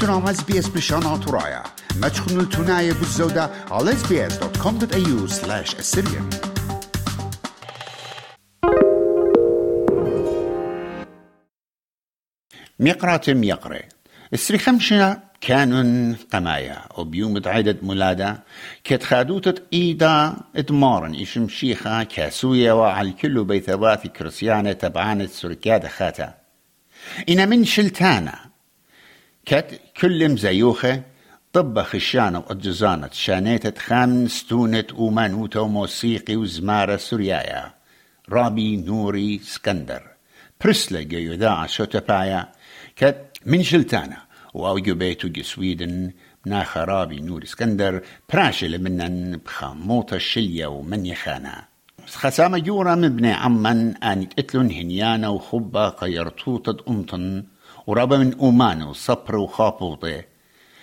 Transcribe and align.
تنام 0.00 0.28
اس 0.28 0.42
بي 0.42 0.58
اس 0.58 0.68
بشان 0.68 1.20
ترايا 1.20 1.62
ما 2.00 2.08
تخنوا 2.08 2.42
التناية 2.42 2.92
بالزودة 2.92 3.50
على 3.70 3.92
sbs.com.au 3.92 5.28
slash 5.28 5.74
assyrian. 5.74 6.56
ميقرات 12.80 13.30
ميقرة 13.30 13.82
السري 14.32 14.58
خمشة 14.58 15.18
كانون 15.40 16.14
قمايا 16.32 16.78
وبيوم 16.98 17.42
عدد 17.46 17.84
مولادة. 17.84 18.44
كت 18.84 19.02
خادوتة 19.02 19.62
إيدا 19.72 20.36
ادمارن. 20.56 21.14
إشم 21.14 21.48
شيخة 21.48 22.02
كاسوية 22.02 22.72
وعلى 22.72 23.12
كل 23.12 23.44
بيثوات 23.44 24.06
كرسيانة 24.06 24.72
تبعانة 24.72 25.26
سركادة 25.26 25.88
خاتا 25.88 26.34
إنا 27.28 27.46
من 27.46 27.64
شلتانا 27.64 28.55
كت 29.46 29.80
كل 30.00 30.28
مزيوخة 30.28 31.02
طب 31.52 31.82
خشانة 31.82 32.38
وأجزانة 32.38 33.10
شانيتة 33.12 33.80
خامن 33.80 34.28
ستونة 34.28 34.84
ومانوتة 34.94 35.60
وموسيقي 35.60 36.36
وزمارة 36.36 36.96
سوريايا. 36.96 37.74
رابي 38.28 38.76
نوري 38.76 39.38
سكندر. 39.38 40.02
برسلة 40.64 41.00
جيوذاع 41.02 41.66
شوتبايا 41.66 42.48
كت 42.96 43.16
من 43.46 43.62
شلتانا. 43.62 44.16
وأوجو 44.54 44.94
بيتو 44.94 45.28
جي 45.28 45.42
سويدن. 45.42 46.10
نا 46.46 46.64
خرابي 46.64 47.20
نور 47.20 47.42
اسكندر 47.42 48.02
براشل 48.32 48.82
منن 48.82 49.36
بخاموطة 49.36 50.14
الشلية 50.14 50.66
ومن 50.66 51.06
يخانا. 51.06 51.64
خسامة 52.06 52.58
جورا 52.58 52.94
من 52.94 53.16
بني 53.16 53.32
عمان 53.32 53.94
آن 54.02 54.28
إتلون 54.38 54.70
هنيانا 54.70 55.28
وخبا 55.28 55.88
قيرتوطة 55.88 56.76
أمطن. 56.88 57.44
ورابا 57.86 58.16
من 58.18 58.34
أومان 58.34 58.82
وصبر 58.82 59.36
وخابوطة 59.36 60.24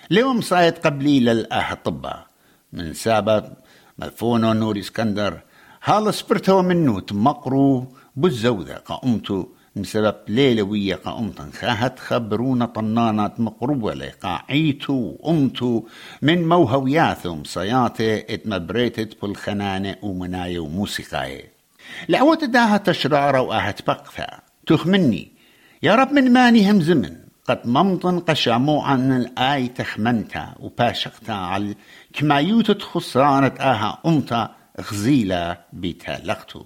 ليوم 0.10 0.42
صايت 0.42 0.86
قبلي 0.86 1.20
للآه 1.20 1.74
طبا. 1.74 2.26
من 2.74 2.94
سابت 2.94 3.54
مدفونو 3.98 4.54
نور 4.54 4.80
إسكندر. 4.80 5.40
هالا 5.84 6.12
سبرتو 6.12 6.62
منو 6.62 7.00
تمقرو. 7.00 7.88
بالزودة 8.16 8.78
قامتو 8.78 9.46
بسبب 9.76 10.16
ليلة 10.28 10.64
ويا 10.64 10.96
قامتن 10.96 11.52
خاهت 11.52 12.00
خبرونا 12.00 12.66
طنانات 12.66 13.40
مقروبة 13.40 13.94
لقا 13.94 14.42
عيتو 14.50 15.16
أمتو 15.28 15.84
من 16.22 16.48
موهوياثم 16.48 17.44
صياتي 17.44 18.34
اتمبريتت 18.34 19.22
بالخنانة 19.22 19.96
ومناية 20.02 20.60
وموسيقاية. 20.60 21.54
لعوت 22.10 22.44
داها 22.44 22.78
تشرارة 22.78 23.42
وآهت 23.42 23.88
بقثا 23.88 24.40
تخمني 24.68 25.33
يا 25.84 25.96
رب 25.96 26.12
من 26.12 26.34
ماني 26.34 26.72
هم 26.72 26.82
زمن. 26.82 27.16
قد 27.48 27.62
ممطن 27.66 28.20
قشامو 28.20 28.82
عن 28.82 29.12
الآي 29.12 29.68
تخمنتا 29.68 30.56
وباشقتا 30.60 31.32
على 31.32 31.76
كمايوتة 32.14 32.80
خسرانة 32.80 33.54
آها 33.60 34.02
أمتا 34.06 34.56
غزيلة 34.82 35.58
بتالقتو 35.74 36.66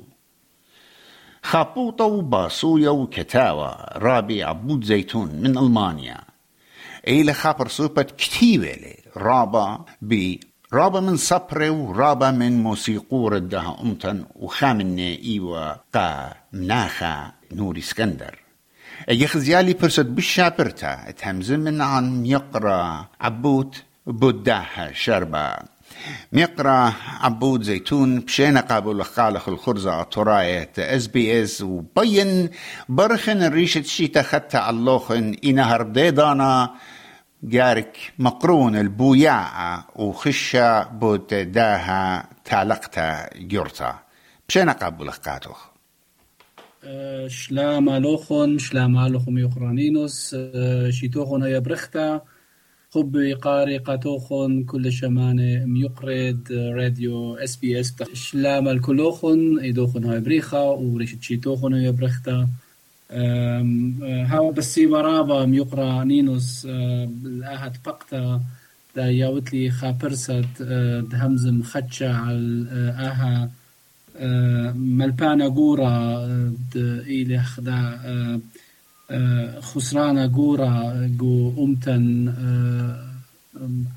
خابوطة 1.43 2.05
وباسوية 2.05 2.89
وكتاوة 2.89 3.75
رابي 3.97 4.43
عبود 4.43 4.83
زيتون 4.83 5.27
من 5.35 5.57
ألمانيا 5.57 6.17
إيلا 7.07 7.33
خابر 7.33 7.67
صوبت 7.67 8.11
كتيبة 8.11 8.75
رابا 9.17 9.85
بي 10.01 10.39
رابا 10.73 10.99
من 10.99 11.17
صبري 11.17 11.69
ورابا 11.69 12.31
من 12.31 12.63
موسيقور 12.63 13.35
الدها 13.35 13.77
أمتن 13.83 14.25
وخامنة 14.35 15.01
إيوة 15.01 15.79
قا 15.93 16.33
مناخا 16.53 17.31
نوري 17.51 17.79
اسكندر 17.79 18.46
يخزيالي 19.09 19.73
برسد 19.73 20.15
بالشابرتا 20.15 21.09
اتهمزم 21.09 21.59
من 21.59 21.81
عن 21.81 22.25
يقرا 22.25 23.07
عبوت 23.21 23.83
بوداها 24.07 24.91
شربا. 24.93 25.57
ميقرا 26.31 26.93
عبود 27.19 27.63
زيتون 27.63 28.19
بشينا 28.19 28.59
قابل 28.61 29.03
خالخ 29.03 29.49
الخرزة 29.49 30.03
طراية 30.03 30.71
اس 30.77 31.07
بي 31.07 31.43
اس 31.43 31.61
وبين 31.61 32.49
برخن 32.89 33.43
الريشة 33.43 33.81
شيتا 33.81 34.21
خدتا 34.21 34.69
اللوخن 34.69 35.35
إنهر 35.45 35.81
ديدانا 35.81 36.75
جارك 37.43 37.97
مقرون 38.19 38.75
البوياء 38.75 39.85
وخشة 39.95 40.83
بود 40.83 41.27
داها 41.27 42.29
تعلقتا 42.45 43.29
جورتا 43.35 43.99
بشينا 44.49 44.71
قابل 44.71 45.11
خقاتوخ 45.11 45.76
لوخم 49.07 49.37
يقرانينوس 49.37 50.35
شيتوخن 50.89 51.43
هيا 51.43 51.59
برختا 51.59 52.21
خب 52.91 53.17
قاري 53.41 53.77
قاتوخن 53.77 54.63
كل 54.63 54.91
شمانة 54.91 55.65
ميقرد 55.65 56.51
راديو 56.51 57.35
اس 57.35 57.55
بي 57.55 57.79
اس 57.79 57.93
شلام 58.13 58.67
الكلوخن 58.67 59.59
ايدوخن 59.59 60.03
هاي 60.03 60.19
بريخا 60.19 60.59
وريشت 60.59 61.23
شيتوخن 61.23 61.73
هاي 61.73 61.91
بريختا 61.91 62.47
هاو 64.31 64.51
بسي 64.51 64.85
مرابا 64.85 65.45
ميقرا 65.45 66.03
نينوس 66.03 66.65
الآهت 66.65 67.85
بقتا 67.85 68.41
دا 68.95 69.05
ياوتلي 69.11 69.69
خابرسات 69.71 70.61
دهمزم 71.11 71.63
خدشة 71.63 72.17
على 72.17 72.67
آها 72.97 73.49
ملبانا 74.75 75.47
قورا 75.47 76.25
إلي 76.75 77.39
خدا 77.43 77.99
خسرانة 79.61 80.35
قورا 80.35 81.09
قو 81.19 81.65
أمتن 81.65 82.33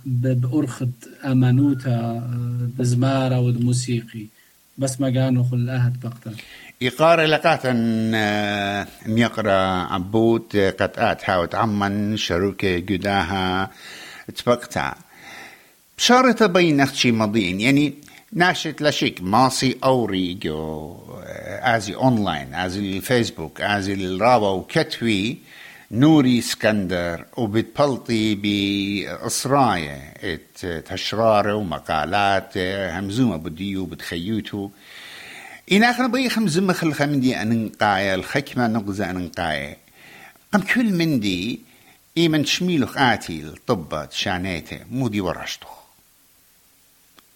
بأرخد 0.04 0.92
أمانوتا 1.24 2.30
بزمارة 2.78 3.40
والموسيقي 3.40 4.26
بس 4.78 5.00
ما 5.00 5.10
كانوا 5.10 5.44
خل 5.50 5.70
أهد 5.70 6.00
بقتا 6.00 6.34
إقارة 6.82 7.26
لقاتا 7.26 7.72
ميقرا 9.06 9.60
عبود 9.94 10.56
قد 10.80 10.90
آت 10.96 11.30
هاوت 11.30 11.54
عمان 11.54 12.16
شروكة 12.16 12.76
قداها 12.76 13.70
تبقتا. 14.36 14.94
بشارة 15.98 16.46
بين 16.46 16.80
أختشي 16.80 17.12
مضين 17.12 17.60
يعني 17.60 17.94
ناشط 18.32 18.82
لشيك. 18.82 19.22
ماسي 19.22 19.76
أوري 19.84 20.34
جو 20.34 20.96
ازي 21.62 21.94
اونلاين 21.94 22.54
ازي 22.54 22.80
الفيسبوك 22.96 23.60
ازي 23.60 23.94
الرابا 23.94 24.48
وكتوي 24.50 25.38
نوري 25.90 26.38
اسكندر 26.38 27.24
وبتبلطي 27.36 28.34
بإصراية 28.34 30.14
ات 30.22 30.66
تشرارة 30.66 31.54
ومقالات 31.54 32.58
همزومة 32.96 33.36
بديو 33.36 33.84
بتخيوتو 33.86 34.70
إن 35.72 35.84
آخر 35.84 36.06
بي 36.06 36.28
خمزمة 36.28 36.72
خل 36.72 36.92
خمدي 36.94 37.42
أننقاية 37.42 38.14
الخكمة 38.14 38.66
نقزة 38.66 39.10
أننقاية 39.10 39.76
قم 40.52 40.60
كل 40.60 40.92
من 40.92 41.20
دي 41.20 41.60
إيمن 42.16 42.44
شميلو 42.44 42.86
آتي 42.96 43.40
الطبة 43.40 44.08
شانيته 44.10 44.78
مودي 44.90 45.20
ورشتو 45.20 45.66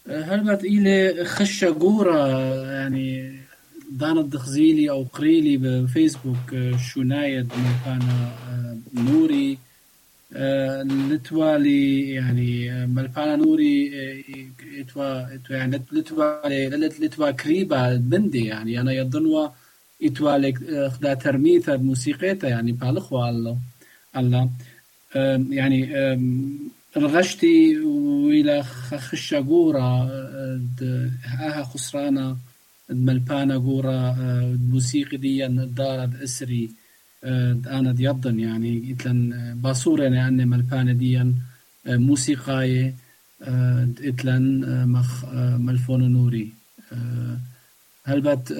هل 0.07 0.49
إلى 0.49 1.25
خشة 1.25 1.75
قورة 1.79 2.17
يعني 2.73 3.35
دانا 3.91 4.21
الدخزيلي 4.21 4.89
أو 4.89 5.03
قريلي 5.03 5.57
بفيسبوك 5.57 6.55
شنايد 6.93 7.49
ملبانا 7.57 8.31
نوري 8.93 9.57
لتوالي 11.11 12.09
يعني 12.09 12.85
ملبانا 12.87 13.35
نوري 13.35 13.91
إتوا 14.79 15.27
يعني 15.49 15.81
لتوالي 15.91 16.69
لتوا 16.69 17.31
كريبا 17.31 17.95
بندي 17.95 18.45
يعني 18.45 18.81
أنا 18.81 18.91
يظنوا 18.91 19.49
اتوالي 20.03 20.53
خدا 20.89 21.13
ترميثا 21.13 21.77
موسيقيتا 21.77 22.47
يعني 22.47 22.71
بالخوا 22.71 23.29
الله 23.29 23.57
الله. 24.17 24.49
يعني 25.49 25.89
الغشتي 26.97 27.79
وإلى 27.79 28.63
خشة 29.09 29.37
قورة 29.47 30.09
هاها 31.25 31.63
خسرانة 31.63 32.37
ملبانا 32.89 33.57
قورة 33.57 34.19
الموسيقى 34.41 35.17
دي 35.17 35.47
دار 35.47 36.09
اسري 36.23 36.69
أنا 37.77 37.91
ديضن 37.91 38.39
يعني. 38.39 38.91
اتلن 38.91 39.53
باصورة 39.63 40.03
يعني 40.03 40.45
ملبانا 40.45 40.93
دي 40.93 41.33
موسيقى 41.85 42.91
اتلن 43.41 44.65
مخ 44.87 45.25
ملفون 45.59 46.11
نوري. 46.13 46.49
هل 48.05 48.21
بات 48.21 48.51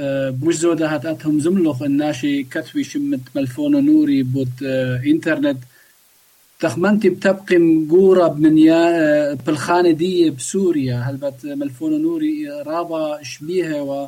مش 0.44 0.56
زودة 0.56 0.96
هاتهم 0.96 1.40
زملخ 1.40 1.82
الناشي 1.82 2.44
كتوي 2.44 2.84
شمت 2.84 3.22
ملفون 3.36 3.86
نوري 3.86 4.24
بوت 4.24 4.64
إنترنت. 5.06 5.58
تخمنتي 6.60 7.10
بتبقي 7.10 7.58
مقورة 7.58 8.34
من 8.34 8.58
يا 8.58 9.34
بالخانة 9.34 9.92
دي 9.92 10.30
بسوريا. 10.30 10.96
هل 11.00 11.18
بات 11.18 11.46
ملفون 11.46 12.02
نوري 12.02 12.50
رابا 12.50 13.20
شبيها 13.24 13.82
و 13.82 14.08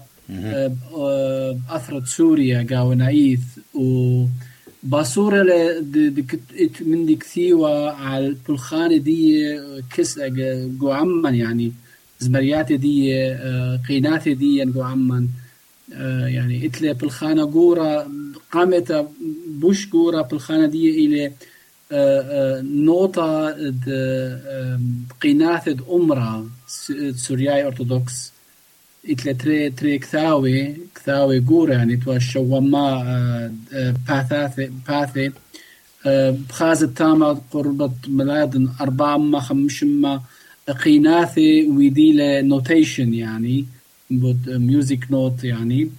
أثرت 1.70 2.06
سوريا 2.06 2.68
قاو 2.70 2.94
نايث 2.94 3.40
و 3.74 4.26
باصورة 4.84 5.44
من 6.82 7.06
دي 7.06 7.16
كثيوة 7.16 7.92
على 7.92 8.28
البلخانة 8.28 8.98
دي 8.98 9.60
كس 9.96 10.20
جو 10.80 10.92
عمان 10.92 11.36
يعني 11.36 11.72
زمرياتي 12.20 12.78
دي 12.78 13.14
قيناتي 13.88 14.34
دي 14.34 14.66
جو 14.66 14.82
عمان. 14.82 15.28
يعني 16.28 16.66
اتلي 16.66 16.94
بالخانة 16.94 17.46
جورا 17.46 18.08
قامت 18.52 19.08
بوش 19.48 19.90
جورا 19.90 20.22
بالخانة 20.22 20.66
دي 20.66 21.32
إلى 21.92 22.62
نوتا 22.64 23.56
قينات 25.22 25.68
أمرا 25.92 26.50
سورياي 27.16 27.68
أرثوذكس 27.68 28.32
اتلي 29.10 29.34
تري 29.34 29.70
تري 29.70 30.00
كثاوي 30.00 30.78
كثاوي 30.96 31.40
جورا 31.40 31.74
يعني 31.74 31.98
توا 31.98 32.20
شوما 32.20 33.52
باثاثي 34.08 34.72
باثي 34.88 35.32
بخازة 36.50 36.88
تاما 36.96 37.42
قربة 37.52 37.92
ميلاد 38.08 38.70
أربعة 38.82 39.18
ما 39.18 39.40
خمش 39.40 39.84
ما 39.84 40.22
قيناثي 40.84 41.68
ويدي 41.68 42.42
نوتيشن 42.42 43.14
يعني 43.14 43.66
ميوزك 44.48 45.12
نوت 45.12 45.44
يعني 45.44 45.90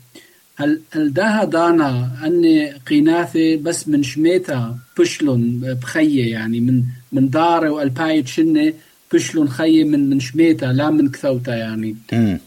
هل 0.61 0.81
هل 0.91 1.13
ده 1.13 1.45
دانا 1.45 2.11
أن 2.27 2.69
قيناثي 2.87 3.57
بس 3.57 3.89
من 3.89 4.03
شميتا 4.03 4.79
بشلون 4.99 5.61
بخية؟ 5.83 6.31
يعني 6.33 6.61
من 6.61 6.83
من 7.13 7.31
دار 7.31 7.67
والبايت 7.67 8.27
شنة 8.27 8.73
بشلون 9.13 9.49
خية 9.49 9.85
من 9.85 10.11
من 10.11 10.21
شميتا 10.21 10.67
لا 10.67 10.91
من 10.91 11.09
كثوتا 11.11 11.55
يعني. 11.55 11.97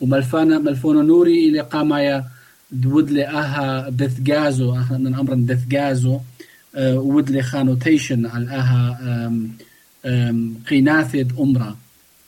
وملفانا 0.02 0.60
ملفونا 0.60 1.02
نوري 1.02 1.48
اللي 1.48 1.60
قامايا 1.62 2.26
دود 2.72 3.12
لي 3.12 3.28
أها 3.28 3.90
دث 3.90 4.20
جازو 4.20 4.76
من 4.92 5.16
أمر 5.16 5.34
دث 5.34 5.66
جازو 5.68 6.20
ود 6.78 7.30
لي 7.30 7.42
خانوتيشن 7.42 8.26
على 8.26 8.46
أها 8.46 9.32
قيناثد 10.70 11.32
امره 11.40 11.78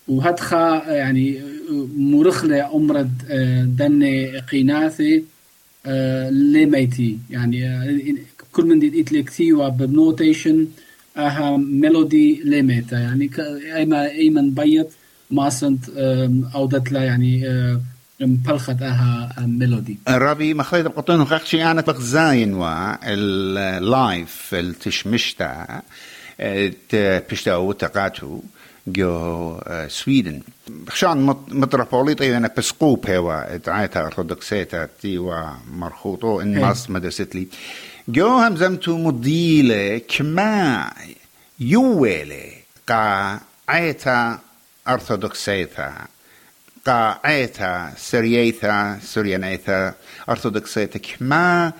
وهدخا 0.08 0.84
يعني 0.88 1.42
مرخلة 1.98 2.76
أمرد 2.76 3.12
دني 3.78 4.40
قيناثي 4.40 5.24
لميتي 6.32 7.18
يعني 7.30 7.80
كل 8.52 8.66
من 8.66 8.80
دي 8.80 9.02
إتلي 9.02 9.24
كثيوة 9.24 9.70
بنوتيشن 9.70 10.68
أها 11.18 11.58
ميلودي 11.58 12.42
لميتا 12.46 13.00
يعني 13.00 13.30
أيما 13.76 14.10
أيما 14.10 14.42
بيت 14.42 14.90
ما 15.32 15.50
سنت 15.50 15.90
أو 16.56 16.68
دتلا 16.68 17.04
يعني 17.04 17.44
مبلخت 18.22 18.82
أها 18.82 19.36
ميلودي. 19.40 19.98
ربي 20.10 20.54
مخيط 20.54 20.86
بقطين 20.86 21.26
خاخشي 21.26 21.64
أنا 21.64 21.82
بغزاين 21.82 22.54
وا 22.54 22.96
اللايف 23.14 24.50
التشمشتا 24.54 25.82
بشتا 27.32 27.56
وتقاتو 27.56 28.40
جو 28.88 29.60
سويدن. 29.88 30.42
خشان 30.90 31.36
متروبوليطي 31.48 32.38
أنا 32.38 32.50
بسقوب 32.58 33.10
هوا 33.10 33.58
تعايتا 33.58 34.00
ارثوذكسيتا 34.00 34.90
تيوا 35.02 35.50
مرخوطو 35.72 36.42
إن 36.42 36.62
ماس 36.62 36.90
مدرست 36.90 37.36
لي. 37.36 37.48
جو 38.08 38.28
هم 38.28 38.56
زمتو 38.56 38.98
مديلة 38.98 39.98
كما 39.98 40.94
يويلي 41.60 42.54
قا 42.88 43.40
عيتا 43.70 44.40
ارثوذكسيتا 44.88 45.94
قا 46.86 47.20
عيتا 47.26 47.94
سرييتا 47.98 49.00
سريانيتا 49.04 49.94
ارثوذكسيتا 50.30 51.00
كما 51.00 51.74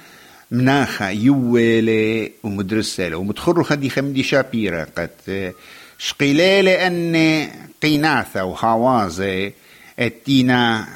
مناخا 0.52 1.10
يويلي 1.10 2.32
ومدرسة 2.44 3.16
ومتخرو 3.16 3.64
خدي 3.64 3.90
خمدي 3.90 4.24
شابيرا 4.24 4.88
قد 4.98 5.54
شقيلة 5.98 6.62
لأن 6.62 7.48
قيناثة 7.82 8.44
وهوازة 8.44 9.52
أتينا 10.00 10.88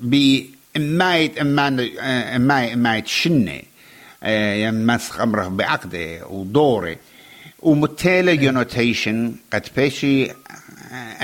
بإمايت 0.00 1.38
إمايت 1.38 2.72
إمايت 2.72 3.06
شنة 3.06 3.60
يمسخ 4.64 5.20
أمره 5.20 5.48
بعقده 5.48 6.26
ودورة. 6.26 6.96
ومتالة 7.62 8.34
جنوتيشن 8.34 9.34
قد 9.52 9.66
بيشي 9.76 10.28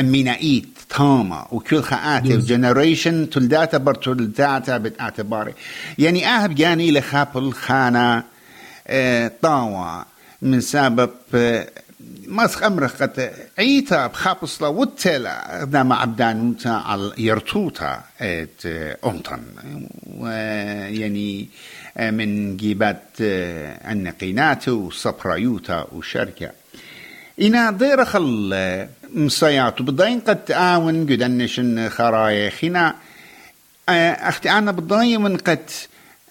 أمينائيت 0.01 0.69
تاما. 0.89 1.49
وكل 1.53 1.83
خاطر 1.83 2.37
جنريشن 2.37 3.31
تلداتا 3.31 3.79
بر 3.79 3.95
تلداتا 3.95 4.77
باعتباري 4.77 5.55
يعني 5.99 6.27
أهب 6.27 6.55
جاني 6.55 6.91
لخابل 6.93 7.53
خانة 7.53 8.23
طاوة. 9.43 10.17
من 10.43 10.61
سبب 10.61 11.11
قد 13.03 13.33
عيتا 13.59 14.07
بخابص 14.07 14.63
لا 14.63 14.69
وتلا 14.69 15.65
دام 15.65 15.93
عبدانوتا 15.93 16.69
على 16.69 17.13
يرتوتا 17.19 18.03
إت 18.21 18.67
أمطن 19.05 19.43
يعني 21.01 21.49
من 21.99 22.57
جيبات 22.57 23.03
النقينات 23.21 24.69
وصبرايوتا 24.69 25.87
وشركة. 25.93 26.51
إنا 27.41 27.71
دير 27.71 28.05
خل 28.05 28.87
مصياتو 29.15 29.85
بدين 29.85 30.21
قد 30.21 30.45
تعاون 30.45 31.07
قدنشن 31.07 31.89
خرايا 31.89 32.51
خنا 32.51 32.95
أختي 33.89 34.51
أنا 34.51 34.73
بدين 34.73 35.37
قد 35.37 35.71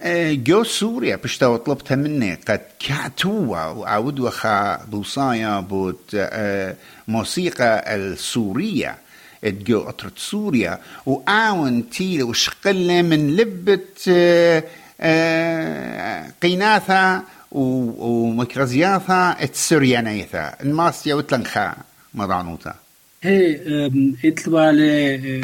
جو 0.04 0.64
سوريا 0.64 1.16
بشتا 1.16 1.58
طلبتها 1.58 1.96
مني. 1.96 2.34
قد 2.48 2.62
كعتوا 2.80 3.46
وعود 3.48 4.20
وخا 4.20 4.76
بوصايا 4.86 5.60
بوت 5.60 6.18
موسيقى 7.08 7.96
السورية. 7.96 8.98
جو 9.44 9.90
أطرت 9.90 10.18
سوريا. 10.18 10.80
وآون 11.06 11.90
تيل 11.90 12.24
وشقلة 12.24 13.02
من 13.02 13.36
لبة 13.36 13.80
قيناثا 16.42 17.24
ومكرزياثا 17.52 19.38
السريانيثا 19.42 20.56
الماسيا 20.62 21.16
وتلنخا 21.16 21.76
مضعنوتا 22.14 22.76
هي 23.26 23.60
اتلوا 24.26 24.62
على 24.62 25.42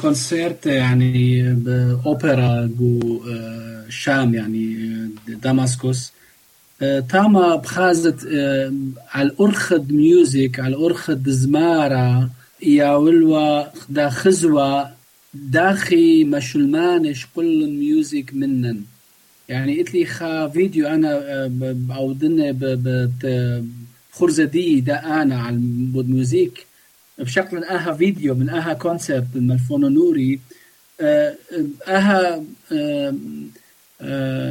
كونسرت 0.00 0.66
يعني 0.66 1.42
بأوبرا 1.54 2.70
جو 2.78 3.22
شام 3.88 4.34
يعني 4.34 4.76
دمسكوس 5.28 6.12
تاما 6.80 7.56
بخازت 7.56 8.26
على 9.14 9.28
الأرخد 9.28 9.92
ميوزك 9.92 10.60
على 10.60 10.76
الأرخد 10.76 11.28
زمارة 11.28 12.30
يا 12.62 12.94
ولوا 12.94 13.64
دا 13.88 14.08
خزوة 14.08 14.90
داخي 15.34 16.24
مشلمانش 16.24 17.26
كل 17.36 17.70
ميوزك 17.70 18.34
منن 18.34 18.80
يعني 19.48 19.78
قلت 19.78 19.94
لي 19.94 20.04
خا 20.06 20.48
فيديو 20.48 20.86
انا 20.86 21.46
بعودنا 21.88 22.52
بخرزة 24.12 24.44
دي 24.44 24.80
دا 24.80 25.22
أنا 25.22 25.40
على 25.42 25.56
الميوزك 25.56 26.66
بشكل 27.18 27.64
أها 27.64 27.92
فيديو 27.92 28.34
من 28.34 28.48
أها 28.50 28.72
كونسبت 28.72 29.26
من 29.34 29.50
الفونونوري 29.50 30.40
أها 31.88 32.42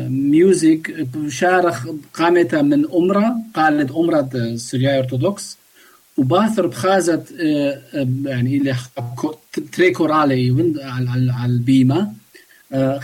ميوزك 0.09 1.07
شارخ 1.27 1.87
قامت 2.13 2.55
من 2.55 2.85
أمرة 2.91 3.35
قالت 3.53 3.91
أمرة 3.91 4.29
السوريا 4.35 4.99
أرثوذكس 4.99 5.57
وباثر 6.17 6.67
بخازت 6.67 7.31
يعني 8.25 8.57
اللي 8.57 8.75
تري 9.73 9.91
كورالي 9.91 10.73
على 10.81 11.31
على 11.31 11.51
البيمة 11.51 12.11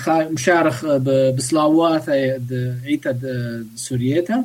مشارخ 0.10 0.86
بصلاوات 1.38 2.10
عيتا 2.86 3.20
سوريتا 3.76 4.44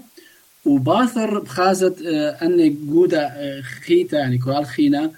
وباثر 0.67 1.39
بخازت 1.39 2.03
أن 2.43 2.77
جودة 2.87 3.33
خيتا 3.87 4.19
يعني 4.19 4.39
كورال 4.39 4.67
خينا 4.67 5.11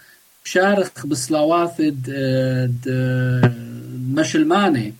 شارخ 0.44 1.06
بصلاوات 1.06 1.76
مشلماني 4.14 4.94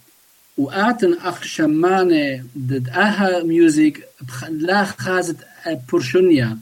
وآتن 0.58 1.12
أخ 1.14 1.42
شمانة 1.42 2.44
دد 2.56 2.88
أها 2.88 3.42
ميوزيك 3.42 4.04
لا 4.50 4.84
خازت 4.84 5.36
بورشونيا 5.90 6.58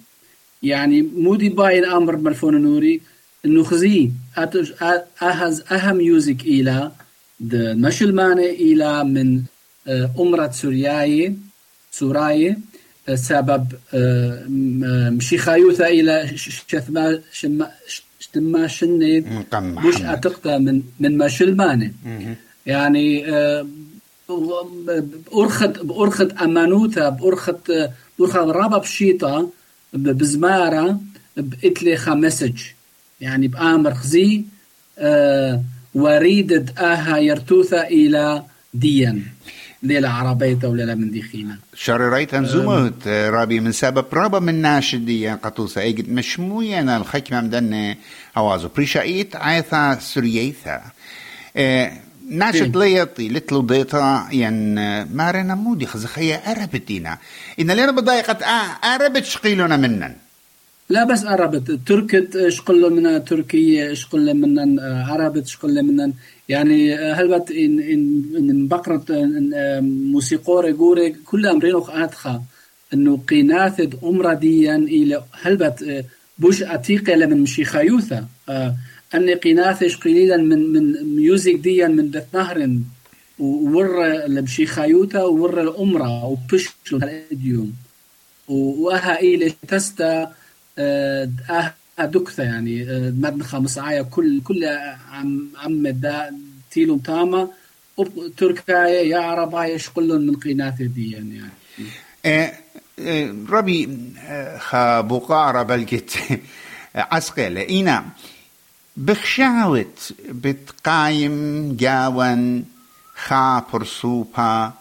يعني 0.62 1.02
مودي 1.02 1.49
باي 1.49 1.78
الأمر 1.78 2.16
ملفون 2.16 2.62
نوري 2.62 3.00
إنه 3.45 3.62
خزي 3.62 4.11
أهز 5.23 5.64
أها 5.73 5.93
ميوزيك 5.93 6.43
إلى 6.43 6.93
مشلمانة 7.87 8.43
إلى 8.43 9.05
من 9.05 9.43
أمرة 10.19 10.50
سورياي 10.50 11.35
سوراي 11.93 12.57
سبب 13.15 13.67
مشي 15.13 15.39
خايوثة 15.39 15.87
إلى 15.87 16.31
شثما 16.37 17.21
شتما 18.21 18.67
شنة 18.67 19.25
مش 19.89 20.03
أتقتا 20.03 20.59
من 20.59 20.83
من 21.01 21.19
مشلمانة 21.19 21.93
يعني 22.67 23.25
بأرخد 24.29 25.87
بأرخد 25.87 26.33
أمانوتا 26.33 27.09
بأرخد 27.09 27.57
بأرخد 28.19 28.51
رابا 28.51 28.79
بشيطة 28.79 29.51
بزمارة 29.93 31.01
بإتلي 31.37 31.97
خمسج. 31.97 32.61
يعني 33.21 33.49
بآمر 33.49 33.95
خزي 33.95 34.45
آه 34.99 35.63
وريدد 35.95 36.79
آها 36.79 37.19
يرتوثا 37.19 37.87
إلى 37.87 38.43
ديان. 38.75 39.23
ليلة 39.87 40.09
عربية 40.09 40.59
وليلة 40.64 40.95
من 40.95 41.11
ديخينا. 41.11 41.59
شرريت 41.75 42.35
انزومت 42.35 43.09
رابي 43.09 43.61
من 43.61 43.73
سبب 43.73 44.05
رابا 44.12 44.38
من 44.38 44.55
ناشدية 44.55 45.35
قطوسة 45.35 45.81
ايجد 45.81 46.11
مشموية 46.11 46.81
أنا 46.81 46.97
الحكمة 46.97 47.40
مدن 47.40 47.95
هوازو 48.37 48.69
بريشايت 48.76 49.37
عيثا 49.37 49.99
سرييثا 50.00 50.83
ناشد 52.31 52.76
ليطي 52.76 53.28
لتلو 53.28 53.62
ديتا 53.62 54.28
ين 54.33 54.75
مارنا 55.16 55.55
مودي 55.55 55.87
خزخية 55.87 56.35
أربتينا. 56.35 57.19
إن 57.61 57.71
لنا 57.71 57.93
بضايقة 57.93 58.45
آه 58.45 58.95
أربت 58.95 59.25
شقيلنا 59.25 59.76
منن. 59.76 60.14
لا 60.88 61.05
بس 61.05 61.25
عربت. 61.25 61.81
تركت 61.87 62.49
شقل 62.49 62.93
من 62.93 63.25
تركية 63.25 63.95
شقل 63.95 64.35
من 64.35 64.81
عربت 64.81 65.47
شقل 65.47 65.83
من 65.83 66.12
يعني 66.49 66.95
هلبت 66.95 67.50
إن 67.50 67.81
إن 67.81 68.25
إن 68.37 68.69
بقرة 68.69 69.05
موسيقى 70.12 70.73
جوري 70.73 71.11
كل 71.25 71.47
أمرين 71.47 71.75
أدخا 71.88 72.43
إنه 72.95 73.16
قيناثد 73.28 73.95
أمرا 74.05 74.35
ديا 74.35 74.76
إلى 74.76 75.25
هلبت 75.33 76.05
بوش 76.38 76.62
أتيقة 76.62 77.26
من 77.26 77.40
مشيخايوثا 77.40 78.26
أني 79.14 79.35
قيناثش 79.35 79.97
قليلا 79.97 80.37
من 80.37 80.73
من 80.73 81.16
ميوزك 81.16 81.55
ديا 81.55 81.88
من 81.88 82.11
دث 82.11 82.35
نهر 82.35 82.78
وور 83.38 84.07
لبشيخايوتا 84.26 85.23
وور 85.25 85.61
الأمرا 85.61 86.23
وبش 86.23 86.69
الإديوم 86.93 87.73
وأها 88.49 89.21
إلى 89.21 89.52
تستا 89.69 90.33
دكثة 91.99 92.42
يعني 92.42 92.85
مدن 93.11 93.42
خمس 93.42 93.78
عاية 93.78 94.02
كل 94.02 94.40
كل 94.45 94.64
عم 95.12 95.49
عم 95.56 95.88
دا 95.88 96.35
تيلو 96.71 96.99
تاما 96.99 97.49
تركايا 98.37 99.02
يا 99.02 99.18
عربايا 99.18 99.78
شقلن 99.78 100.26
من 100.26 100.37
قينات 100.37 100.83
دي 100.83 101.11
يعني, 101.11 101.37
يعني. 101.37 102.52
ربي 103.49 103.99
خا 104.59 105.00
بقارة 105.00 105.62
بلقيت 105.62 106.12
عسقلة 106.95 107.61
إينا 107.61 108.04
بخشاوت 108.97 110.12
بتقايم 110.28 111.76
جاون 111.76 112.64
خا 113.14 113.64
برسوبا 113.73 114.73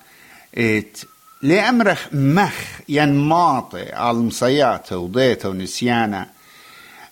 إت 0.58 0.98
لأمرخ 1.46 2.08
مخ 2.14 2.54
ينماطي 2.90 3.92
على 3.92 4.18
المصيات 4.18 4.94
وضيته 4.94 5.50
ونسيانه 5.50 6.26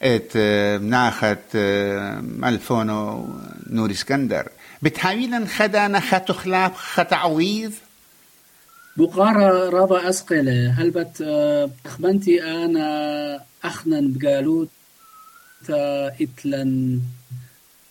إت 0.02 0.38
ناخت 0.82 1.58
ملفونو 2.22 3.28
نور 3.70 3.92
إسكندر. 3.92 4.50
بتحاويلا 4.82 5.46
خدانا 5.46 6.00
ختخلاف 6.00 6.72
ختعويذ 6.76 7.72
بقارة 8.98 9.70
رابا 9.70 10.10
أسقلة 10.10 10.72
هل 10.72 10.90
بت 10.90 11.22
أخبنتي 11.86 12.44
أنا 12.44 13.40
أخنن 13.64 14.14
بقالوت 14.14 14.70
إتلن 16.22 17.02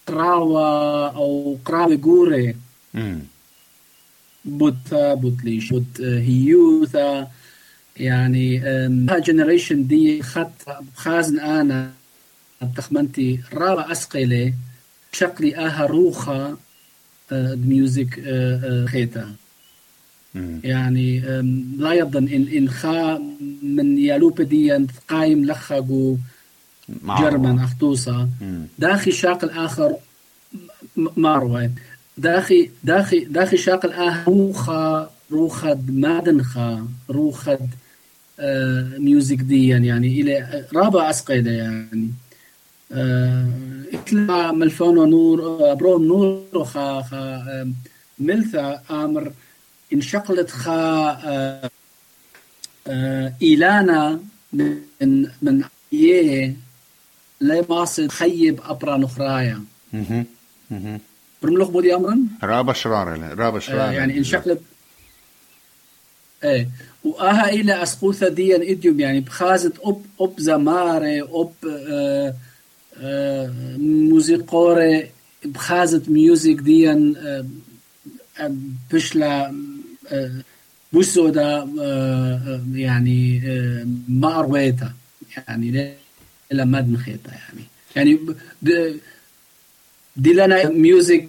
قراوة 0.06 1.08
أو 1.16 1.58
قراوة 1.64 1.94
جوري 1.94 2.56
بوتا 4.44 5.14
بوتليش 5.14 5.70
بوت 5.70 6.00
هيوثا. 6.00 7.28
يعني 7.96 8.58
ها 8.58 9.18
جنريشن 9.18 9.87
دي 9.87 10.22
خط 10.22 10.52
خازن 10.94 11.40
آنا 11.40 11.90
تخمنتي 12.76 13.40
رابع 13.54 13.92
اسقلي 13.92 14.54
شقلي 15.12 15.56
آها 15.56 15.87
روخا 15.87 16.56
ميوزك 17.32 18.20
خيتا 18.88 19.34
يعني 20.64 21.20
لا 21.78 21.92
يظن 21.92 22.28
إن 22.28 22.49
إن 22.49 22.68
خا 22.70 23.18
من 23.62 23.99
يالوب 23.99 24.42
دي 24.42 24.87
قايم 25.08 25.44
لخقو 25.44 26.16
جرمن 27.04 27.58
أخطوصة. 27.58 28.28
داخي 28.78 29.11
شاق 29.12 29.44
الآخر 29.44 29.96
ماروي 30.96 31.70
داخي 32.19 32.71
داخي 32.85 33.25
داخي 33.25 33.57
شاق 33.57 33.85
الآخر 33.85 34.33
روخا 34.33 35.11
روخد 35.31 35.90
مادنخا 35.90 36.88
روخد 37.11 37.69
آه 38.40 38.99
ميوزك 38.99 39.37
دي 39.37 39.69
يعني. 39.69 40.21
إلى 40.21 40.64
رابع 40.75 41.11
أسقيدة 41.11 41.50
يعني. 41.50 42.11
آه 42.92 43.49
اطلع 43.92 44.52
ملفونو 44.52 45.04
نور 45.07 45.75
بروم 45.75 46.04
نور 46.04 46.64
خا 46.64 47.02
خا 47.02 47.73
ملثا 48.19 48.83
آمر. 48.90 49.33
انشقلت 49.92 50.50
خا 50.50 51.11
آه 51.25 51.71
آه 52.87 53.33
إيلانا 53.42 54.21
من 54.52 55.28
من 55.42 55.64
يه 55.92 56.57
لا 57.40 57.64
ماصد 57.71 58.09
خيب 58.09 58.61
أبرا 58.64 58.97
نخرايا 58.97 59.62
برملوخ 61.42 61.68
بودي 61.68 61.94
أمرا 61.94 62.18
رابا 62.42 62.72
شرار 62.72 63.38
رابا 63.38 63.58
شرار 63.58 63.88
آه 63.88 63.92
يعني 63.92 64.18
انشقلت 64.18 64.61
إيه. 66.44 66.68
وآها 67.04 67.49
إلى 67.49 67.82
أسقوثة 67.82 68.28
ديا 68.28 68.72
إديوم 68.72 69.00
يعني 69.00 69.20
بخازت 69.20 69.72
أب 69.84 70.02
أب 70.20 70.34
زمارة 70.38 71.28
أب 71.40 71.68
آه 71.68 72.34
آه 73.00 73.52
موسيقورة 73.78 75.08
بخازت 75.44 76.08
ميوزك 76.08 76.54
ديا 76.54 77.14
آه 77.18 77.46
بشلا 78.92 79.54
بوسودا 80.92 81.68
يعني 82.75 83.40
ما 84.08 84.38
أرويتا 84.38 84.92
يعني 85.37 85.94
إلى 86.52 86.64
مدن 86.64 86.96
خيتا 86.96 87.30
يعني. 87.30 87.64
يعني 87.96 88.18
دي 90.16 90.33
لنا 90.33 90.69
ميوزك 90.69 91.28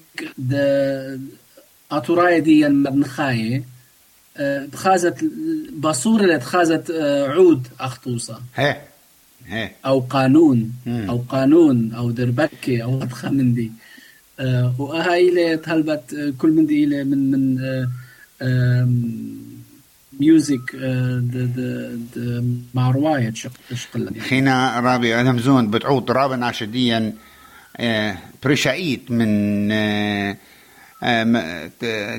أتوراي 1.92 2.42
دي 2.42 2.70
مدن 2.70 3.04
خاية. 3.04 3.64
بخازت 4.40 5.26
بصورة 5.80 6.24
اللي 6.24 6.38
تخازت 6.38 6.92
عود 7.28 7.68
أخطوصة. 7.80 8.42
هي 8.56 8.82
هي. 9.48 9.72
أو 9.86 10.00
قانون 10.00 10.74
أو 10.88 11.24
قانون 11.30 11.94
أو 11.94 12.12
دربكة 12.12 12.82
أو 12.84 13.04
أضخم 13.04 13.34
من 13.34 13.54
دي. 13.54 13.72
وأها 14.78 15.16
إلى 15.18 15.58
تهلبت 15.58 16.34
كل 16.38 16.52
من 16.52 16.66
دي 16.66 16.86
من 16.86 17.32
من 17.32 17.60
ميوزك 20.20 20.76
مع 22.74 22.92
رواية 22.92 23.34
يعني. 23.96 24.20
خينا 24.20 24.80
رابي 24.80 25.22
ألمزون 25.22 25.72
بتعود 25.72 26.12
رابا 26.12 26.36
ناشديا. 26.36 27.14
برشايت 28.44 29.12
من 29.12 29.68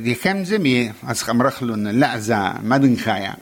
دي 0.02 0.14
كم 0.14 0.44
زمي 0.44 0.92
أسخ 1.08 1.30
مرخلون 1.30 1.88
لعزة 2.00 2.54
مدن 2.62 2.96
خايا. 2.96 3.34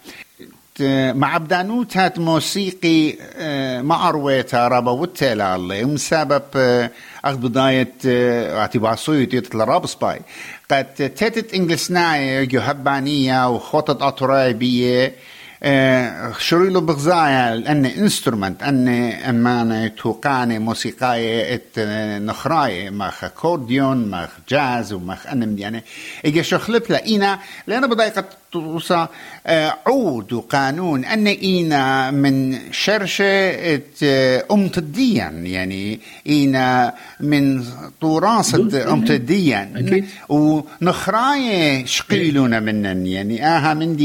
مع 1.14 1.36
بدانوت 1.38 1.96
هات 1.96 2.18
موسيقي 2.18 3.12
ما 3.82 4.08
أرويتها 4.08 4.68
رابا 4.68 4.90
وتلا 4.90 5.56
الله 5.56 5.84
مسبب 5.84 6.42
أخذ 7.24 7.36
بداية 7.36 7.92
اعتبار 8.58 8.96
صويت 8.96 9.34
يطلع 9.34 9.64
رابس 9.64 9.94
باي 9.94 10.20
قد 10.70 10.94
تتت 10.94 11.54
إنجلسناية 11.54 12.44
جهبانية 12.44 13.48
وخطط 13.48 14.02
أطرايبية 15.62 16.32
شريلو 16.38 16.80
بغزايا 16.80 17.54
لأن 17.54 17.86
انسترومنت 17.86 18.62
أن 18.62 18.88
أمانة 19.28 19.86
توقانة 19.86 20.58
موسيقاية 20.58 21.62
نخراية 22.18 22.90
مخ 22.90 23.24
كورديون 23.26 24.10
مخ 24.10 24.28
جاز 24.48 24.92
ومخ 24.92 25.26
أنم 25.26 25.58
يعني 25.58 25.84
إجا 26.24 26.42
شخلب 26.42 26.82
لإينا 26.88 27.38
لأنا 27.66 27.86
بضايقة 27.86 28.24
توصى 28.52 29.06
عود 29.86 30.32
وقانون 30.32 31.04
أن 31.04 31.26
إينا 31.26 32.10
من 32.10 32.58
شرشة 32.72 33.80
أمت 34.50 34.78
الدين 34.78 35.46
يعني 35.46 36.00
إينا 36.26 36.94
من 37.20 37.64
طوراسة 38.00 38.92
أمت 38.92 39.10
الدين 39.10 40.06
ونخراية 40.28 41.84
شقيلونا 41.84 42.60
منن 42.60 43.06
يعني 43.06 43.46
آها 43.46 43.74
من 43.74 43.96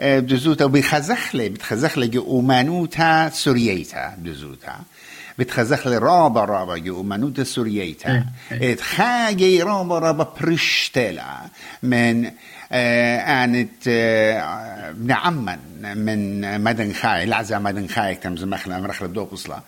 دي 0.00 0.20
بجزوتا 0.20 0.82
خزخلة 0.82 1.48
بتخزخلة 1.48 2.06
جو 2.06 2.40
أمانوتا 2.40 3.28
سورييتا 3.28 4.14
دزوتا 4.18 4.76
بتخزخلة 5.38 5.98
رابا 5.98 6.44
رابا 6.44 6.78
جو 6.78 7.00
أمانوتا 7.00 7.44
سورييتا 7.44 8.24
اتخاجي 8.52 9.62
رابا 9.62 9.98
رابا 9.98 10.34
برشتلا 10.40 11.24
من 11.82 12.30
آنت 12.72 13.88
ابن 13.88 15.12
عمان 15.12 15.58
من 15.96 16.60
مدن 16.64 16.92
خاي 16.92 17.26
لعزة 17.26 17.58
مدن 17.58 17.88
خاي 17.88 18.14
كم 18.14 18.36
زمخنا 18.36 18.80
مرخل 18.80 19.08
بدوق 19.08 19.32
أصلا 19.32 19.60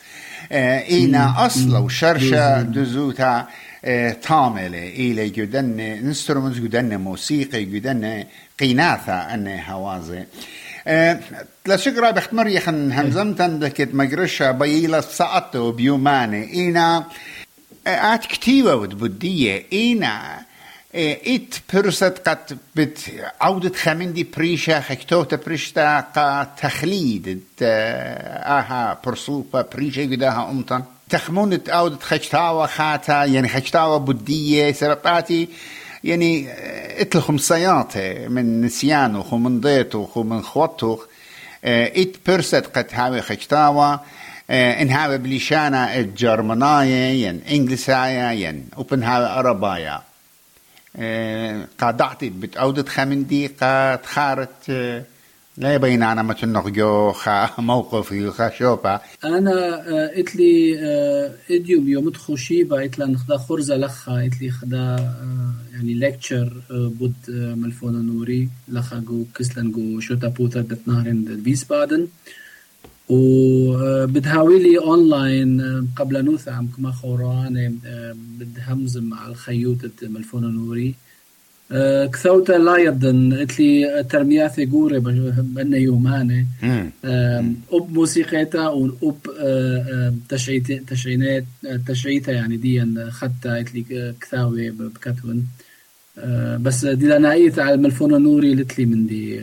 إينا 0.53 1.47
أصلا 1.47 1.79
وشرشة 1.79 2.63
دزوتا 2.63 3.47
طاملة 4.29 4.89
إلى 4.89 5.29
جدن 5.29 5.81
انسترومنتس 5.81 6.59
جدن 6.59 6.97
موسيقى 7.01 7.65
جدن 7.65 8.25
قيناثة 8.63 9.13
أن 9.13 9.61
هوازي. 9.69 10.25
لا 11.67 11.77
شكرا 11.77 12.11
بختمر 12.11 12.47
يخن 12.47 12.93
همزمتن 12.93 13.59
دكت 13.59 13.95
مجرشة 13.95 14.51
بيلا 14.51 15.01
ساعته 15.01 15.73
بيوماني. 15.73 16.53
إينا 16.53 17.05
آت 17.87 18.27
كتيبة 18.27 18.75
ودبودية 18.75 19.67
إينا 19.73 20.43
إت 20.95 21.55
برست 21.75 22.23
قد 22.29 22.59
بت 22.77 22.99
عودة 23.41 23.75
خمندي 23.75 24.27
بريشة 24.37 24.81
خكتوتا 24.81 25.37
بريشتا 25.37 26.01
قا 26.01 26.45
تخليد 26.63 27.43
آها 27.63 29.01
برسوبة 29.07 29.63
بريشة 29.63 30.03
قداها 30.03 30.51
أمطن 30.51 30.83
تخمونة 31.11 31.61
عودة 31.69 31.99
خشتاوة 32.03 32.67
خاتا 32.67 33.25
يعني 33.25 33.49
خشتاوة 33.49 33.99
بدية 33.99 34.73
سبباتي 34.73 35.49
يعني 36.05 36.49
اتلخم 37.01 37.39
سياطة 37.39 38.29
من 38.29 38.61
نسيانه 38.61 39.25
ومن 39.35 39.61
ضيته 39.61 40.09
ومن 40.17 40.43
خوته 40.43 41.01
ات 41.65 42.17
برست 42.27 42.55
قد 42.75 42.87
هاوي 42.93 43.23
خشتاوة 43.23 44.01
ان 44.51 44.91
هاوي 44.91 45.19
بليشانا 45.19 45.97
الجرمناية 45.97 47.27
ين 47.29 47.41
انجلسايا 47.51 48.33
ين 48.33 48.69
وبن 48.77 49.03
هاوي 49.03 49.27
عربايا 49.27 50.03
قادعتي 51.81 52.31
بتعودة 52.31 52.91
خمندي 52.91 53.47
قاد 53.47 54.07
خارت 54.07 54.71
لا 55.57 55.75
يبين 55.75 56.03
أنا 56.03 56.23
ما 56.23 56.35
تنغجو 56.35 57.13
خا 57.13 57.61
موقف 57.61 58.15
خا 58.31 58.51
شوبا 58.51 59.01
أنا 59.25 59.83
إتلي 60.21 60.79
إديوم 61.51 61.89
يوم 61.89 62.11
تخشيبا 62.11 62.85
إتلا 62.85 63.07
نخدا 63.07 63.37
خرزة 63.37 63.77
لخا 63.77 64.27
إتلي 64.27 64.51
خدا 64.51 65.15
يعني 65.73 65.95
ليكتشر 65.95 66.53
بود 66.71 67.15
ملفون 67.29 68.07
نوري 68.07 68.49
لخا 68.69 68.99
جو 68.99 69.25
كسلن 69.35 69.73
جو 69.73 70.01
شوتا 70.01 70.29
بوتا 70.29 70.61
دت 70.61 70.89
نهرن 70.89 71.43
بادن. 71.71 72.07
وبدهاويلي 73.09 74.79
أونلاين 74.79 75.61
قبل 75.97 76.25
نوث 76.25 76.49
عم 76.49 76.69
كما 76.77 76.93
خوران 76.93 77.79
بدهمزم 78.39 79.05
مع 79.05 79.27
الخيوط 79.27 79.79
ملفون 80.03 80.55
نوري. 80.55 80.95
كثوتا 82.13 82.53
لا 82.53 82.77
يدن 82.77 83.33
اتلي 83.33 84.05
ترمياثي 84.11 84.67
قوري 84.67 84.99
بأنه 85.01 85.77
يوماني 85.77 86.47
أب 87.73 87.93
موسيقيتا 87.93 88.69
وأب 88.69 89.17
تشعينات 90.89 91.45
تشعيتا 91.87 92.33
يعني 92.33 92.57
ديا 92.57 93.09
خدتا 93.11 93.61
اتلي 93.61 94.15
كثاوي 94.21 94.71
بكتون 94.71 95.47
بس 96.61 96.85
دي 96.85 97.07
لنايت 97.07 97.59
على 97.59 97.75
الملفون 97.75 98.15
النوري 98.15 98.55
لتلي 98.55 98.87
من 98.87 99.07
دي 99.07 99.41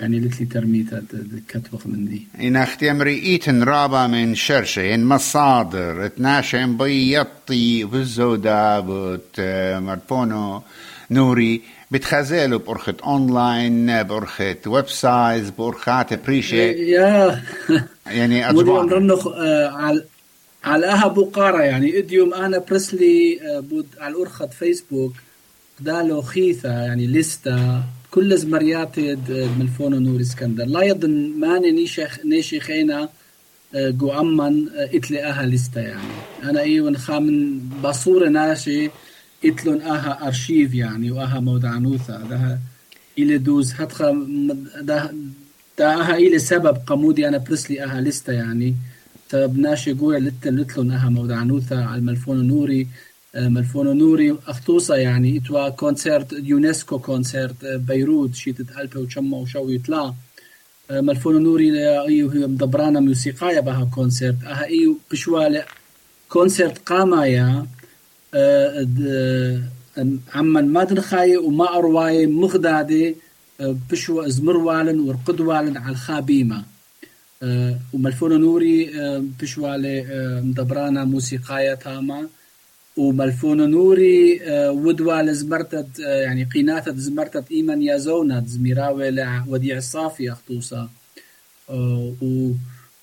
يعني 0.00 0.20
لتلي 0.20 0.46
ترميتا 0.46 1.02
كتبخ 1.48 1.86
من 1.86 2.08
دي 2.08 2.26
إن 2.40 2.56
أختي 2.56 2.90
إيتن 3.06 3.62
رابا 3.62 4.06
من 4.06 4.34
شرشة 4.34 4.94
إن 4.94 5.04
مصادر 5.04 6.06
اتناشا 6.06 6.64
إن 6.64 6.76
بيطي 6.76 7.84
بالزودا 7.84 8.80
بوت 8.80 9.40
مرفونو 9.76 10.62
نوري 11.10 11.62
بتخزلوا 11.90 12.58
بأرخة 12.58 12.94
أونلاين 13.04 14.02
بأرخة 14.02 14.56
ويب 14.66 14.88
سايز 14.88 15.50
بأرخات 15.50 16.26
بريشة 16.26 16.54
يا 16.54 17.42
يعني 18.06 18.50
أجمع 18.50 18.80
رنخ 18.80 19.28
على 19.72 20.04
على 20.64 20.86
أها 20.86 21.08
بقارة 21.08 21.62
يعني 21.62 21.98
إديوم 21.98 22.34
أنا 22.34 22.58
برسلي 22.58 23.38
بود 23.70 23.86
على 24.00 24.14
أرخة 24.14 24.46
فيسبوك 24.46 25.12
دالو 25.80 26.22
خيثة 26.22 26.68
يعني 26.68 27.06
لستة 27.06 27.82
كل 28.10 28.38
زمريات 28.38 28.98
ملفون 29.58 30.02
نور 30.02 30.20
اسكندر 30.20 30.64
لا 30.64 30.82
يضن 30.82 31.32
ماني 31.36 31.70
نيشيخ 31.70 32.18
نيشي 32.24 32.60
خينا 32.60 33.08
جو 33.74 34.12
أمن 34.12 34.68
إتلي 34.76 35.24
أها 35.24 35.46
لستة 35.46 35.80
يعني 35.80 36.12
أنا 36.42 36.60
إيوان 36.60 36.96
خامن 36.96 37.58
بصورة 37.84 38.28
ناشي 38.28 38.90
إتلون 39.44 39.82
أها 39.82 40.26
أرشيف 40.26 40.74
يعني 40.74 41.10
وأها 41.10 41.40
مودعنوثة. 41.40 42.18
ده 42.28 42.58
إلى 43.18 43.38
دوز 43.38 43.72
هتخا 43.74 44.26
ده 44.80 45.14
ده 45.78 45.94
أها 45.94 46.16
إلى 46.16 46.38
سبب 46.38 46.76
قمودي 46.86 47.28
أنا 47.28 47.38
برسلي 47.38 47.84
أها 47.84 48.00
لستة 48.00 48.32
يعني. 48.32 48.74
تبناشي 49.28 49.92
قوي 49.92 50.18
لتن 50.18 50.56
لتلون 50.56 50.90
أها 50.90 51.08
مودعنوثة 51.08 51.84
على 51.84 51.98
الملفون 51.98 52.48
نوري. 52.48 52.86
ملفون 53.34 53.98
نوري 53.98 54.36
أخطوصة 54.46 54.94
يعني. 54.94 55.36
إتوا 55.36 55.68
كونسرت 55.68 56.32
يونسكو 56.32 56.98
كونسرت 56.98 57.64
بيروت. 57.64 58.34
شيتت 58.34 58.66
ألبي 58.78 58.98
وشمة 58.98 59.36
وشو 59.36 59.68
يطلع. 59.68 60.14
ملفون 60.90 61.42
نوري 61.42 61.88
أيو 61.88 62.30
هي 62.30 62.46
مدبرانا 62.46 63.00
موسيقايا 63.00 63.60
بها 63.60 63.84
كونسرت 63.94 64.44
أها 64.44 64.64
إيو 64.64 64.98
بشوالة 65.10 65.64
كونسرت 66.28 66.78
قامايا 66.78 67.66
عمن 70.34 70.68
ما 70.68 70.84
دنخاي 70.84 71.36
وما 71.36 71.78
أرواي 71.78 72.26
مغدادي 72.26 73.16
بشو 73.60 74.20
ازمر 74.20 74.56
والن 74.56 75.00
ورقد 75.00 75.40
والن 75.40 75.76
على 75.76 75.92
الخابيمة. 75.92 76.64
وملفون 77.92 78.40
نوري 78.40 78.90
بشوالي 79.40 80.06
مدبرانا 80.44 81.04
موسيقايا 81.04 81.74
تاما. 81.74 82.28
وملفون 82.96 83.70
نوري 83.70 84.40
ودوال 84.68 85.34
زمرتت 85.34 85.98
يعني 85.98 86.44
قيناتت 86.44 86.96
زمرتت 86.96 87.50
إيمن 87.50 87.82
يازونا 87.82 88.44
زميراوي 88.46 89.08
وديع 89.48 89.76
الصافي 89.76 90.32
أخطوصا 90.32 90.88
و 92.22 92.50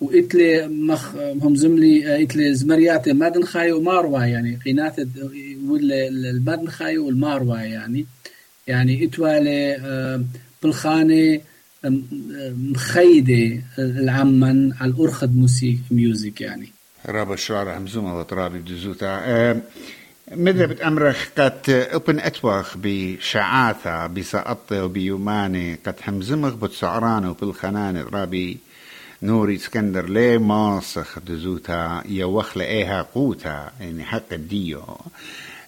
وإتلي 0.02 0.68
مخ 0.68 1.16
هم 1.16 1.56
زملي 1.56 2.24
إتلي 2.24 2.56
زمريات 2.56 3.10
مادن 3.10 3.44
خاي 3.44 3.72
وماروى 3.72 4.22
يعني 4.22 4.60
قينات 4.66 4.96
المادن 5.00 6.68
خاي 6.68 6.98
والماروى 6.98 7.58
يعني. 7.60 8.06
يعني 8.68 9.06
إتوالي 9.06 10.26
بالخانة 10.64 11.42
مخيدة 12.72 13.62
العمن 13.80 14.74
على 14.74 14.92
الأرخد 14.92 15.36
موسيقى 15.36 15.80
ميوزك 15.92 16.42
يعني. 16.42 16.72
رابا 17.06 17.36
شرارة 17.36 17.78
همزومة 17.78 18.20
وطرابي 18.20 18.60
بدزوتا 18.60 19.62
ماذا 20.36 20.66
بتأمرخ 20.66 21.28
قد 21.38 21.70
أبن 21.70 22.20
أتوخ 22.20 22.78
بشعاثة 22.78 24.08
بسقطة 24.08 24.86
وبيوماني 24.86 25.80
قد 25.86 25.96
همزمخ 26.08 26.54
بتسعران 26.54 27.26
وبالخنان 27.26 27.98
رابي 27.98 28.58
نوري 29.22 29.56
اسكندر 29.56 30.10
ليه 30.10 30.38
ماسخ 30.38 31.20
دزوتا 31.20 32.04
يوخ 32.06 32.58
لإيها 32.58 33.02
قوتا 33.02 33.72
يعني 33.80 34.06
حق 34.06 34.34
الديو 34.34 34.84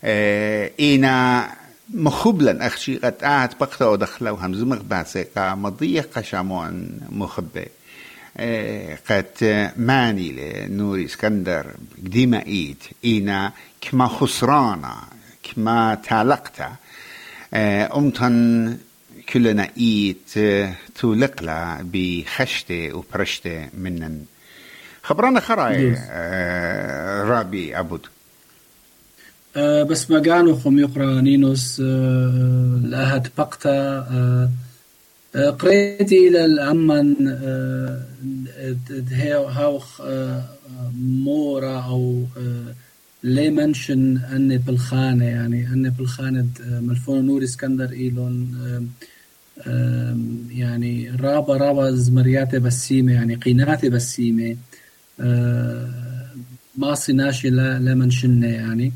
آه 0.03 0.71
إينا 0.79 1.47
مخبلا 1.93 2.67
أخشي 2.67 2.97
قد 2.97 3.13
قاعد 3.13 3.49
بقتا 3.59 3.85
ودخلا 3.85 4.31
وهمزمغ 4.31 4.81
باسقا 4.81 5.55
مضيق 5.55 6.17
قشامون 6.17 6.99
مخبة. 7.09 7.65
آه 8.37 8.97
قد 9.09 9.71
ماني 9.77 10.31
لنوري 10.67 11.05
اسكندر 11.05 11.65
قديمة 12.05 12.37
إيت 12.47 12.83
إينا 13.05 13.51
كما 13.81 14.07
خسرانا 14.07 14.95
كما 15.43 15.95
تالقتا 15.95 16.75
آه 17.53 17.97
أمتن 17.97 18.77
كلنا 19.33 19.67
إيت 19.77 20.39
تولقلا 20.99 21.77
بخشتة 21.93 22.93
وبرشتة 22.93 23.69
منن. 23.77 24.25
خبرانا 25.03 25.39
خراي 25.39 25.95
آه 25.97 27.23
رابي 27.23 27.79
أبود 27.79 28.01
آه 29.55 29.83
بس 29.83 30.11
ما 30.11 30.19
كانوا 30.19 30.59
خم 30.59 30.79
يقرأ 30.79 31.21
نينوس 31.21 31.81
آه 31.85 32.79
لها 32.83 33.23
بقتا 33.37 34.07
آه 35.35 35.49
قريتي 35.49 36.27
إلى 36.27 36.45
الأمن 36.45 37.27
هاو 39.11 39.81
مورا 40.95 41.79
أو 41.79 42.25
لي 43.23 43.49
منشن 43.49 44.17
أني 44.17 44.57
بالخانة 44.57 45.25
يعني 45.25 45.67
أني 45.67 45.89
بالخانة 45.89 46.47
ملفون 46.59 47.25
نور 47.25 47.43
إسكندر 47.43 47.91
إيلون 47.91 48.57
يعني 50.51 51.11
رابا 51.19 51.57
رابا 51.57 51.91
زمرياتي 51.91 52.59
بسيمة 52.59 53.13
يعني 53.13 53.35
قيناتي 53.35 53.89
بسيمة. 53.89 54.55
ماصي 56.77 57.13
ناشي 57.13 57.49
لا 57.49 57.79
لا 57.79 57.95
منشنة 57.95 58.47
يعني. 58.47 58.91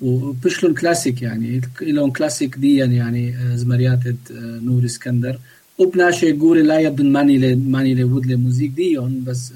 وبشلون 0.00 0.74
كلاسيك 0.74 1.22
يعني. 1.22 1.60
لون 1.82 2.10
كلاسيك 2.10 2.56
ديا 2.56 2.84
يعني 2.84 3.34
زمريات 3.54 4.00
نور 4.40 4.84
إسكندر. 4.84 5.38
وبناشي 5.78 6.32
قولي 6.32 6.62
لا 6.62 6.78
يبدن 6.78 7.12
ماني 7.12 7.38
لي 7.38 7.54
ماني 7.54 7.94
لي 7.94 8.04
ود 8.04 8.26
لي 8.26 8.36
موزيك 8.36 8.70
ديون 8.70 9.24
بس 9.24 9.52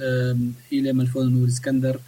إلى 0.72 0.92
ملفون 0.92 1.32
نور 1.32 1.48
إسكندر 1.48 1.98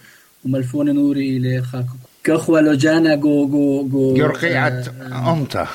وملفون 0.44 0.94
نوري 0.94 1.36
إلى 1.36 1.62
خاكو. 1.62 1.94
كخوة 2.24 2.60
لوجانا 2.60 3.14
جو 3.14 3.48
جو 3.48 3.88
جو 3.88 4.14
قرقيعة 4.22 4.84
أمتا 5.32 5.68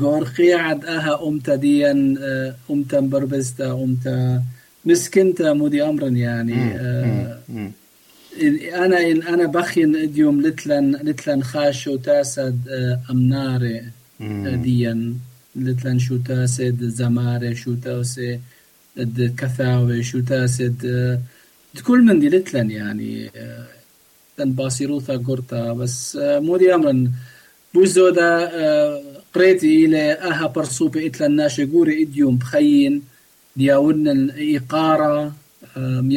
قرقيعة 0.00 0.80
أها 0.84 1.40
ديا 1.48 1.92
أمتا 2.70 3.00
بربستا 3.00 3.72
أمتا 3.72 4.42
مسكنتا 4.84 5.52
مودي 5.52 5.82
أمرا 5.82 6.08
يعني 6.08 6.76
آنا 8.74 9.00
ان 9.10 9.22
آنا 9.22 9.46
بخين 9.46 9.96
اديوم 9.96 10.40
لتلن 10.40 10.96
لتلن 11.02 11.42
خاشو 11.42 11.96
تاسد 11.96 12.58
امناري 13.10 13.82
ديا 14.66 15.14
لتلن 15.56 15.98
شو 15.98 16.16
تاسد 16.16 16.84
زماري 16.84 17.54
شو 17.54 17.74
تاسد 17.74 19.34
كثاوي 19.38 20.02
شو 20.02 20.20
تاسد 20.20 20.76
كل 21.86 22.02
من 22.02 22.20
دي 22.20 22.28
لتلن 22.28 22.70
يعني 22.70 23.30
تن 24.36 24.52
باصيروثا 24.52 25.16
قرطا 25.16 25.72
بس 25.72 26.18
مودي 26.20 26.74
امرا 26.74 27.12
بوزودا 27.74 28.50
قريتي 29.34 29.84
إلى 29.84 30.12
أها 30.12 30.46
برسوبي 30.46 31.06
اتلن 31.06 31.36
ناشي 31.36 31.64
قوري 31.64 32.02
إديوم 32.02 32.36
بخين 32.36 33.02
دياودن 33.56 34.30
إيقارة 34.30 35.32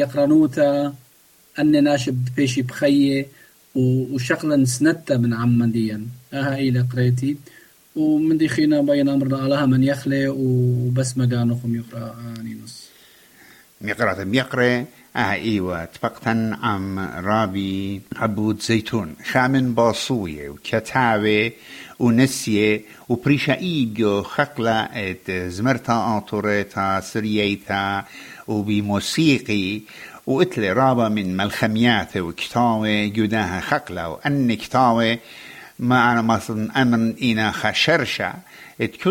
يقرنوتا 0.00 0.94
أن 1.58 1.84
ناشب 1.84 2.24
بيشي 2.36 2.62
بخيه 2.62 3.26
وشغلا 3.74 4.64
سنتا 4.64 5.16
من 5.16 5.34
عمان 5.34 5.72
ديا 5.72 6.06
أها 6.34 6.58
إلى 6.58 6.80
قريتي 6.92 7.36
ومن 7.96 8.38
دي 8.38 8.48
خينا 8.48 8.80
بين 8.80 9.08
أمرنا 9.08 9.38
علىها 9.38 9.66
من 9.66 9.82
يخلي 9.82 10.28
وبس 10.28 11.18
ما 11.18 11.36
قانوخم 11.36 11.74
يقرأ 11.74 12.16
نينوس 12.42 12.86
ميقرأ 13.80 14.24
ميقرأ 14.24 14.84
آه 15.16 15.32
إيوه 15.32 15.84
تبقتن 15.84 16.54
عم 16.54 16.98
رابي 16.98 18.00
عبود 18.16 18.60
زيتون. 18.60 19.16
خامن 19.24 19.74
باصوية 19.74 20.54
وكتاوي 21.98 22.06
ونسية 22.16 22.80
وبريشا 23.08 23.58
ايبيو 23.58 24.22
خقلة 24.22 24.80
ات 24.80 25.30
زمرتا 25.30 26.14
انطوريتا 26.16 27.00
سرييتا 27.00 28.04
وبموسيقي 28.48 29.80
وقتل 30.26 30.72
رابا 30.72 31.08
من 31.08 31.36
ملخميات 31.36 32.16
وكتاوي 32.16 33.08
جداها 33.08 33.60
خقلة 33.60 34.08
وأن 34.08 34.54
كتاوي 34.54 35.18
ما 35.78 36.12
أنا 36.12 36.22
مثلا 36.22 36.82
أمن 36.82 37.14
إنا 37.22 37.50
خشرشة 37.50 38.34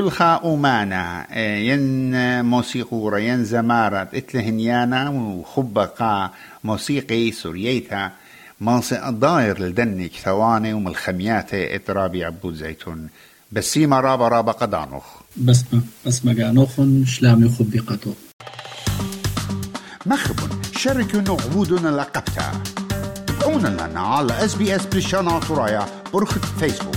خا 0.10 0.42
أمانا 0.54 1.28
ين 1.58 2.46
موسيقورة 2.46 3.18
ين 3.18 3.46
زمارة 3.46 4.08
اتلهنيانا 4.14 5.10
وخبقا 5.10 6.32
موسيقي 6.64 7.32
سوريتا 7.32 8.12
ماصي 8.60 9.02
داير 9.12 9.62
لدني 9.62 10.10
كتواني 10.10 10.74
وملخميات 10.74 11.54
إترابي 11.54 12.26
عبود 12.26 12.56
زيتون. 12.56 13.08
بسيما 13.52 14.00
رابا 14.00 14.28
رابا 14.28 14.52
قدانوخ. 14.52 15.04
بسمة 15.38 15.82
بسمة 16.06 16.44
قانوخن 16.44 17.06
شلام 17.06 17.46
يخبي 17.46 17.80
قطو 17.80 18.14
مخبن 20.06 20.62
شاركونا 20.78 21.32
عبودنا 21.32 21.90
لقبتها 21.90 22.64
تابعونا 23.28 23.68
لنا 23.68 24.00
على 24.00 24.46
اس 24.46 24.56
بي 24.56 24.76
اس 24.76 24.86
بريشانا 24.86 25.40
برخة 26.14 26.42
فيسبوك. 26.60 26.95